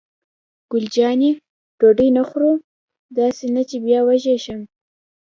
ګل 0.71 0.85
جانې: 0.95 1.31
ډوډۍ 1.79 2.09
نه 2.17 2.23
خورو؟ 2.27 2.53
داسې 3.17 3.45
نه 3.55 3.61
چې 3.69 3.77
بیا 3.85 3.99
وږې 4.07 4.35
شم. 4.45 4.61